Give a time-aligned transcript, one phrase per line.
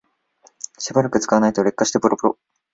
[0.79, 2.39] しばらく使わないと劣化してボロボロ